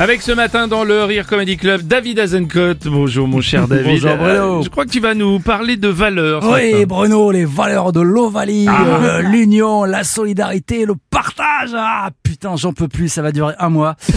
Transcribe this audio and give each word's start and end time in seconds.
Avec 0.00 0.22
ce 0.22 0.32
matin 0.32 0.66
dans 0.66 0.82
le 0.82 1.04
Rire 1.04 1.26
Comedy 1.26 1.58
Club, 1.58 1.82
David 1.82 2.20
Azencott. 2.20 2.86
Bonjour 2.86 3.28
mon 3.28 3.42
cher 3.42 3.68
David. 3.68 4.00
Bonjour, 4.00 4.16
Bruno. 4.16 4.60
Euh, 4.60 4.62
je 4.62 4.70
crois 4.70 4.86
que 4.86 4.90
tu 4.90 4.98
vas 4.98 5.12
nous 5.12 5.40
parler 5.40 5.76
de 5.76 5.88
valeurs. 5.88 6.42
Oui. 6.50 6.86
Bruno, 6.86 7.30
les 7.30 7.44
valeurs 7.44 7.92
de 7.92 8.00
l'Ovalie, 8.00 8.64
Ah. 8.66 8.80
euh, 9.02 9.20
l'union, 9.20 9.84
la 9.84 10.02
solidarité, 10.02 10.86
le 10.86 10.94
partage. 11.10 11.72
Ah 11.76 12.08
putain, 12.22 12.56
j'en 12.56 12.72
peux 12.72 12.88
plus, 12.88 13.10
ça 13.10 13.20
va 13.20 13.30
durer 13.30 13.52
un 13.58 13.68
mois. 13.68 13.96
et, 14.08 14.12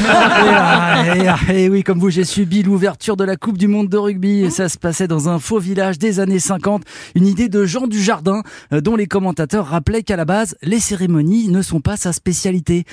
ah, 0.48 1.04
et, 1.52 1.64
et 1.66 1.70
oui, 1.70 1.84
comme 1.84 2.00
vous, 2.00 2.10
j'ai 2.10 2.24
subi 2.24 2.64
l'ouverture 2.64 3.18
de 3.18 3.26
la 3.26 3.36
Coupe 3.36 3.58
du 3.58 3.68
Monde 3.68 3.90
de 3.90 3.98
rugby. 3.98 4.46
Et 4.46 4.50
ça 4.52 4.70
se 4.70 4.78
passait 4.78 5.10
dans 5.10 5.28
un 5.28 5.38
faux 5.38 5.60
village 5.60 6.00
des 6.00 6.22
années 6.22 6.40
50. 6.40 6.84
Une 7.16 7.28
idée 7.28 7.50
de 7.50 7.66
Jean 7.66 7.88
Dujardin, 7.88 8.42
euh, 8.72 8.80
dont 8.80 8.96
les 8.96 9.08
commentateurs 9.08 9.68
rappelaient 9.68 10.04
qu'à 10.04 10.16
la 10.16 10.24
base, 10.24 10.56
les 10.62 10.80
cérémonies 10.80 11.50
ne 11.50 11.62
sont 11.62 11.82
pas 11.82 11.98
sa 11.98 12.14
spécialité. 12.14 12.86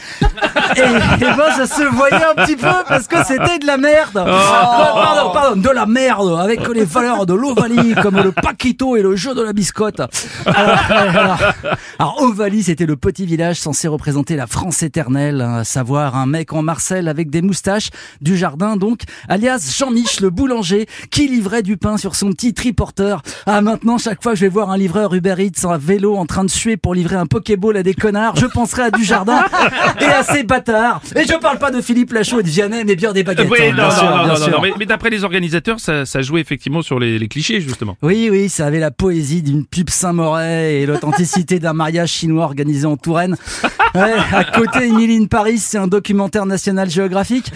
et, 0.76 0.80
et 0.80 1.24
ben, 1.36 1.52
ça 1.56 1.66
se 1.68 1.84
voyait 1.94 2.16
un 2.16 2.44
petit 2.44 2.56
peu 2.56 2.66
parce 2.88 3.06
que 3.06 3.16
c'était 3.24 3.58
de 3.58 3.66
la 3.66 3.76
merde. 3.76 4.24
Ah, 4.26 4.92
Pardon, 4.94 5.30
pardon, 5.32 5.60
de 5.60 5.68
la 5.70 5.86
merde 5.86 6.38
avec 6.40 6.66
les 6.68 6.84
valeurs 6.84 7.26
de 7.26 7.34
l'Ovalie 7.34 7.94
comme 8.02 8.16
le 8.20 8.32
Paquito 8.32 8.96
et 8.96 9.02
le 9.02 9.16
jeu 9.16 9.34
de 9.34 9.42
la 9.42 9.52
biscotte. 9.52 10.00
Alors, 10.46 10.78
alors, 10.90 11.38
alors, 11.98 12.22
Ovalie, 12.22 12.62
c'était 12.62 12.86
le 12.86 12.96
petit 12.96 13.26
village 13.26 13.60
censé 13.60 13.88
représenter 13.88 14.36
la 14.36 14.46
France 14.46 14.82
éternelle, 14.82 15.40
à 15.40 15.64
savoir 15.64 16.16
un 16.16 16.26
mec 16.26 16.52
en 16.52 16.62
Marcel 16.62 17.08
avec 17.08 17.30
des 17.30 17.42
moustaches, 17.42 17.90
du 18.20 18.36
jardin 18.36 18.76
donc, 18.76 19.02
alias 19.28 19.74
Jean-Mich 19.76 20.20
le 20.20 20.30
boulanger, 20.30 20.86
qui 21.10 21.28
livrait 21.28 21.62
du 21.62 21.76
pain 21.76 21.96
sur 21.96 22.14
son 22.14 22.30
petit 22.32 22.54
triporteur. 22.54 23.22
Ah 23.46 23.60
maintenant, 23.60 23.98
chaque 23.98 24.22
fois 24.22 24.32
que 24.32 24.38
je 24.38 24.44
vais 24.44 24.50
voir 24.50 24.70
un 24.70 24.76
livreur 24.76 25.14
Uber 25.14 25.34
Eats 25.38 25.64
en 25.66 25.76
vélo 25.78 26.16
en 26.16 26.26
train 26.26 26.44
de 26.44 26.50
suer 26.50 26.76
pour 26.76 26.94
livrer 26.94 27.16
un 27.16 27.26
Pokéball 27.26 27.76
à 27.76 27.82
des 27.82 27.94
connards, 27.94 28.36
je 28.36 28.46
penserai 28.46 28.82
à 28.82 28.90
du 28.90 29.04
jardin 29.04 29.44
et 30.00 30.04
à 30.04 30.22
ces 30.22 30.42
bâtards. 30.42 31.00
Et 31.16 31.24
je 31.24 31.34
parle 31.34 31.58
pas 31.58 31.70
de 31.70 31.80
Philippe 31.80 32.12
Lachaud 32.12 32.40
et 32.40 32.42
de 32.42 32.48
Vianney, 32.48 32.69
mais 32.84 32.96
bien 32.96 33.12
des 33.12 33.22
baguettes. 33.22 33.48
Oui, 33.50 33.58
hein, 33.62 33.70
non, 33.70 33.74
bien 33.74 33.84
non, 33.84 33.90
sûr, 33.90 34.04
non, 34.04 34.16
bien 34.16 34.26
non, 34.28 34.36
sûr. 34.36 34.50
non, 34.50 34.60
mais, 34.62 34.72
mais 34.78 34.86
d'après 34.86 35.10
les 35.10 35.24
organisateurs, 35.24 35.80
ça, 35.80 36.06
ça 36.06 36.22
jouait 36.22 36.40
effectivement 36.40 36.82
sur 36.82 36.98
les, 36.98 37.18
les 37.18 37.28
clichés 37.28 37.60
justement. 37.60 37.96
Oui, 38.02 38.28
oui, 38.30 38.48
ça 38.48 38.66
avait 38.66 38.78
la 38.78 38.90
poésie 38.90 39.42
d'une 39.42 39.66
pub 39.66 39.90
Saint-Moret 39.90 40.76
et 40.76 40.86
l'authenticité 40.86 41.58
d'un 41.58 41.72
mariage 41.72 42.10
chinois 42.10 42.44
organisé 42.44 42.86
en 42.86 42.96
Touraine. 42.96 43.36
Ouais, 43.94 44.14
à 44.32 44.44
côté, 44.44 44.86
Emily 44.86 45.16
in 45.22 45.26
Paris, 45.26 45.58
c'est 45.58 45.78
un 45.78 45.86
documentaire 45.86 46.46
national 46.46 46.88
géographique. 46.88 47.52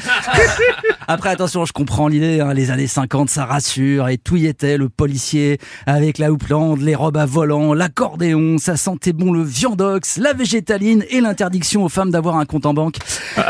Après, 1.07 1.31
attention, 1.31 1.65
je 1.65 1.73
comprends 1.73 2.09
l'idée, 2.09 2.41
hein, 2.41 2.55
les 2.55 2.71
années 2.71 2.87
50, 2.87 3.29
ça 3.31 3.45
rassure, 3.45 4.09
et 4.09 4.19
tout 4.19 4.37
y 4.37 4.47
était, 4.47 4.77
le 4.77 4.89
policier, 4.89 5.59
avec 5.87 6.19
la 6.19 6.33
houppelande, 6.33 6.81
les 6.81 6.95
robes 6.95 7.17
à 7.17 7.27
volant, 7.27 7.75
l'accordéon, 7.75 8.57
ça 8.59 8.77
sentait 8.77 9.13
bon 9.13 9.33
le 9.33 9.43
viandox, 9.43 10.17
la 10.17 10.33
végétaline 10.33 11.05
et 11.11 11.21
l'interdiction 11.21 11.85
aux 11.85 11.89
femmes 11.89 12.11
d'avoir 12.11 12.37
un 12.37 12.47
compte 12.47 12.67
en 12.67 12.75
banque. 12.75 12.97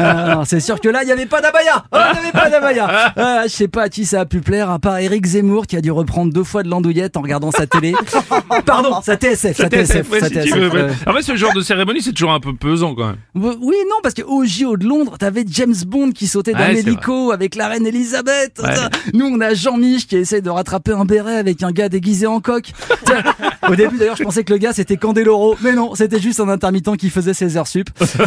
Ah, 0.00 0.34
non, 0.34 0.44
c'est 0.44 0.60
sûr 0.60 0.80
que 0.80 0.88
là, 0.88 1.02
il 1.02 1.06
n'y 1.06 1.12
avait 1.12 1.26
pas 1.26 1.40
d'abaya. 1.40 1.84
Oh, 1.92 1.96
il 2.10 2.12
n'y 2.12 2.18
avait 2.28 2.32
pas 2.32 2.50
d'abaya. 2.50 3.12
Ah, 3.16 3.42
je 3.44 3.48
sais 3.48 3.68
pas 3.68 3.84
à 3.84 3.88
qui 3.88 4.04
ça 4.06 4.20
a 4.20 4.24
pu 4.26 4.40
plaire, 4.40 4.70
à 4.70 4.78
part 4.78 4.98
Eric 4.98 5.26
Zemmour 5.26 5.66
qui 5.66 5.76
a 5.76 5.80
dû 5.80 5.90
reprendre 5.90 6.32
deux 6.32 6.44
fois 6.44 6.62
de 6.62 6.68
l'andouillette 6.68 7.16
en 7.16 7.22
regardant 7.22 7.50
sa 7.50 7.66
télé. 7.66 7.94
Pardon, 8.66 9.00
sa 9.02 9.16
TSF, 9.16 9.56
sa 9.56 9.68
TSF, 9.68 10.10
ouais, 10.10 10.20
sa 10.20 10.26
si 10.28 10.34
tu 10.34 10.40
TSF, 10.40 10.54
veux, 10.56 10.68
ouais. 10.68 10.82
ouais. 10.84 10.92
En 11.06 11.12
fait, 11.12 11.22
ce 11.22 11.36
genre 11.36 11.52
de 11.52 11.60
cérémonie, 11.78 12.02
c'est 12.02 12.12
toujours 12.12 12.32
un 12.32 12.40
peu 12.40 12.54
pesant 12.54 12.94
quand 12.94 13.06
même. 13.06 13.18
Oui, 13.34 13.76
non, 13.88 13.96
parce 14.02 14.14
qu'au 14.14 14.44
JO 14.44 14.76
de 14.76 14.84
Londres, 14.84 15.16
t'avais 15.16 15.44
James 15.48 15.74
Bond 15.86 16.10
qui 16.10 16.26
sautait 16.26 16.52
d'un 16.52 16.58
Ouais, 16.70 16.78
hélico 16.80 17.30
avec 17.30 17.54
la 17.54 17.68
reine 17.68 17.86
Elisabeth. 17.86 18.60
Ouais. 18.60 18.74
Nous, 19.14 19.26
on 19.26 19.40
a 19.40 19.54
Jean-Mich 19.54 20.08
qui 20.08 20.16
essaye 20.16 20.42
de 20.42 20.50
rattraper 20.50 20.92
un 20.92 21.04
béret 21.04 21.36
avec 21.36 21.62
un 21.62 21.70
gars 21.70 21.88
déguisé 21.88 22.26
en 22.26 22.40
coq. 22.40 22.72
Au 23.68 23.74
début, 23.74 23.96
d'ailleurs, 23.98 24.16
je 24.16 24.22
pensais 24.24 24.44
que 24.44 24.52
le 24.52 24.58
gars, 24.58 24.72
c'était 24.72 24.96
Candeloro. 24.96 25.56
Mais 25.62 25.72
non, 25.74 25.94
c'était 25.94 26.20
juste 26.20 26.40
un 26.40 26.48
intermittent 26.48 26.96
qui 26.96 27.10
faisait 27.10 27.34
ses 27.34 27.56
heures 27.56 27.66
sup. 27.66 27.88
Non, 28.18 28.26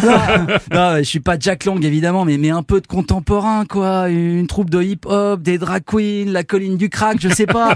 non, 0.73 0.97
je 0.97 1.03
suis 1.03 1.19
pas 1.19 1.35
Jack 1.39 1.65
Lang, 1.65 1.83
évidemment, 1.83 2.25
mais, 2.25 2.37
mais 2.37 2.49
un 2.49 2.63
peu 2.63 2.81
de 2.81 2.87
contemporain, 2.87 3.65
quoi. 3.65 4.09
Une 4.09 4.47
troupe 4.47 4.69
de 4.69 4.81
hip-hop, 4.81 5.41
des 5.41 5.57
drag 5.57 5.83
queens, 5.85 6.31
la 6.31 6.43
colline 6.43 6.77
du 6.77 6.89
crack, 6.89 7.17
je 7.21 7.29
sais 7.29 7.45
pas. 7.45 7.75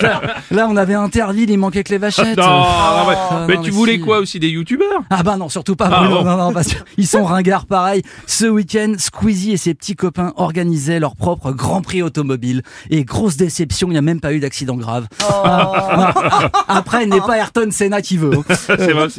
Là, 0.00 0.20
là, 0.50 0.66
on 0.70 0.76
avait 0.76 0.94
Interville, 0.94 1.50
il 1.50 1.58
manquait 1.58 1.84
que 1.84 1.90
les 1.92 1.98
vachettes. 1.98 2.36
Non, 2.38 2.44
non, 2.46 3.08
ouais. 3.08 3.14
Ah, 3.30 3.44
mais 3.48 3.56
non, 3.56 3.62
tu 3.62 3.70
mais 3.70 3.76
voulais 3.76 3.94
si. 3.94 4.00
quoi 4.00 4.18
aussi 4.18 4.40
des 4.40 4.48
youtubeurs? 4.48 5.02
Ah 5.10 5.22
bah 5.22 5.36
non, 5.36 5.48
surtout 5.48 5.76
pas 5.76 5.90
Ah 5.92 6.08
bon. 6.08 6.24
non, 6.24 6.36
non, 6.36 6.52
parce 6.52 6.68
qu'ils 6.94 7.06
sont 7.06 7.24
ringards 7.24 7.66
pareil. 7.66 8.02
Ce 8.26 8.46
week-end, 8.46 8.94
Squeezie 8.98 9.52
et 9.52 9.56
ses 9.56 9.74
petits 9.74 9.96
copains 9.96 10.32
organisaient 10.36 11.00
leur 11.00 11.16
propre 11.16 11.52
Grand 11.52 11.82
Prix 11.82 12.02
automobile. 12.02 12.62
Et 12.90 13.04
grosse 13.04 13.36
déception, 13.36 13.88
il 13.88 13.92
n'y 13.92 13.98
a 13.98 14.02
même 14.02 14.20
pas 14.20 14.32
eu 14.32 14.40
d'accident 14.40 14.76
grave. 14.76 15.06
Ah, 15.28 16.12
non. 16.14 16.74
Après, 16.94 17.04
il 17.04 17.10
n'est 17.10 17.20
pas 17.20 17.36
Ayrton 17.38 17.68
Senna 17.70 18.00
qui 18.02 18.16
veut. 18.16 18.30
hein. 18.34 18.42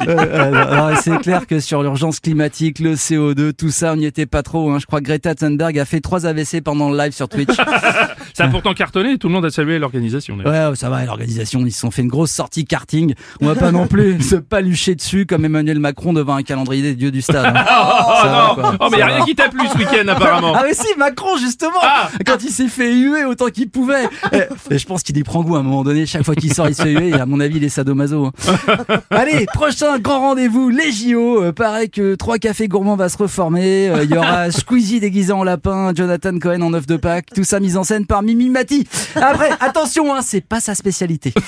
Euh, 0.06 0.30
euh, 0.54 0.94
c'est 1.02 1.18
clair 1.18 1.46
que 1.46 1.60
sur 1.60 1.82
l'urgence 1.82 2.20
climatique, 2.20 2.78
le 2.78 2.94
CO2, 2.94 3.52
tout 3.52 3.70
ça, 3.70 3.92
on 3.92 3.96
n'y 3.96 4.06
était 4.06 4.26
pas 4.26 4.42
trop. 4.42 4.70
hein. 4.70 4.78
Je 4.78 4.86
crois 4.86 5.00
que 5.00 5.04
Greta 5.06 5.34
Thunberg 5.34 5.78
a 5.78 5.84
fait 5.84 6.00
trois 6.00 6.26
AVC 6.26 6.60
pendant 6.62 6.90
le 6.90 6.96
live 6.98 7.12
sur 7.12 7.28
Twitch. 7.28 7.56
Ça 8.36 8.44
a 8.44 8.48
pourtant 8.48 8.74
cartonné 8.74 9.12
et 9.12 9.18
tout 9.18 9.28
le 9.28 9.34
monde 9.34 9.44
a 9.44 9.50
salué 9.50 9.78
l'organisation. 9.78 10.36
Ouais, 10.36 10.74
ça 10.74 10.90
va, 10.90 11.04
l'organisation, 11.04 11.60
ils 11.64 11.72
se 11.72 11.80
sont 11.80 11.90
fait 11.90 12.02
une 12.02 12.08
grosse 12.08 12.30
sortie 12.30 12.64
karting. 12.64 13.14
On 13.40 13.46
va 13.46 13.54
pas 13.54 13.72
non 13.72 13.86
plus 13.86 14.20
se 14.22 14.36
palucher 14.36 14.94
dessus 14.94 15.26
comme 15.26 15.44
Emmanuel 15.44 15.78
Macron 15.78 16.12
devant 16.12 16.36
un 16.36 16.42
calendrier 16.42 16.82
des 16.82 16.94
dieux 16.94 17.10
du 17.10 17.22
stade. 17.22 17.46
hein. 17.56 17.64
Oh, 18.08 18.12
Ça 18.22 18.28
va, 18.28 18.46
non 18.48 18.54
quoi. 18.54 18.76
Oh 18.80 18.88
mais 18.90 18.98
y 18.98 19.02
a 19.02 19.06
rien 19.06 19.18
va. 19.20 19.24
qui 19.24 19.34
t'a 19.34 19.48
plu 19.48 19.60
ce 19.72 19.76
week-end 19.78 20.06
apparemment. 20.08 20.52
Ah 20.56 20.62
mais 20.66 20.74
si, 20.74 20.86
Macron 20.98 21.36
justement 21.38 21.76
Ah. 21.82 22.08
Quand 22.24 22.42
il 22.42 22.50
s'est 22.50 22.68
fait 22.68 22.92
huer 22.94 23.24
autant 23.24 23.46
qu'il 23.46 23.68
pouvait 23.70 24.04
Et, 24.32 24.74
et 24.74 24.78
je 24.78 24.86
pense 24.86 25.02
qu'il 25.02 25.16
y 25.16 25.22
prend 25.22 25.42
goût 25.42 25.56
à 25.56 25.60
un 25.60 25.62
moment 25.62 25.82
donné, 25.84 26.06
chaque 26.06 26.24
fois 26.24 26.34
qu'il 26.34 26.52
sort 26.52 26.68
il 26.68 26.74
se 26.74 26.82
fait 26.82 26.92
huer, 26.92 27.08
et 27.08 27.14
à 27.14 27.26
mon 27.26 27.40
avis 27.40 27.56
il 27.56 27.64
est 27.64 27.68
sadomaso. 27.68 28.26
hein. 28.26 28.32
Allez, 29.10 29.46
prochain 29.52 29.98
grand 29.98 30.20
rendez-vous, 30.20 30.68
les 30.70 30.92
JO. 30.92 31.42
Euh, 31.42 31.52
pareil 31.52 31.90
que 31.90 32.14
Trois 32.14 32.38
Cafés 32.38 32.68
Gourmands 32.68 32.96
va 32.96 33.08
se 33.08 33.18
reformer. 33.18 33.88
Euh, 33.88 34.04
Il 34.04 34.10
y 34.14 34.18
aura 34.18 34.50
Squeezie 34.50 35.00
déguisé 35.00 35.32
en 35.32 35.44
lapin, 35.44 35.92
Jonathan 35.94 36.38
Cohen 36.38 36.60
en 36.62 36.72
œuf 36.74 36.86
de 36.86 36.96
Pâques, 36.96 37.26
tout 37.34 37.44
ça 37.44 37.60
mis 37.60 37.76
en 37.76 37.84
scène 37.84 38.06
par 38.06 38.22
Mimi 38.34 38.50
Mati. 38.50 38.86
Après, 39.14 39.50
attention, 39.60 40.14
hein, 40.14 40.20
c'est 40.22 40.40
pas 40.40 40.60
sa 40.60 40.74
spécialité. 40.74 41.32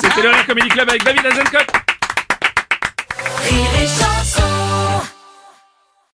C'était 0.00 0.22
le 0.22 0.46
Comedy 0.46 0.68
Club 0.68 0.88
avec 0.88 1.04
David 1.04 1.26
Azencott. 1.26 1.89